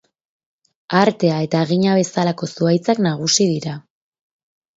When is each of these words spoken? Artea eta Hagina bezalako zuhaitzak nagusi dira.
Artea 0.99 1.35
eta 1.47 1.61
Hagina 1.65 1.99
bezalako 1.99 2.49
zuhaitzak 2.57 3.03
nagusi 3.09 3.49
dira. 3.53 3.77